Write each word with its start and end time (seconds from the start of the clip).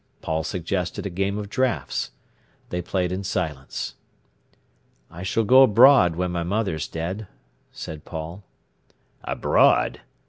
Paul 0.23 0.43
suggested 0.43 1.05
a 1.05 1.11
game 1.11 1.37
of 1.37 1.47
draughts. 1.47 2.09
They 2.69 2.81
played 2.81 3.11
in 3.11 3.23
silence. 3.23 3.93
"I 5.11 5.21
s'll 5.21 5.43
go 5.43 5.61
abroad 5.61 6.15
when 6.15 6.31
my 6.31 6.41
mother's 6.41 6.87
dead," 6.87 7.27
said 7.71 8.03
Paul. 8.03 8.43
"Abroad!" 9.23 10.01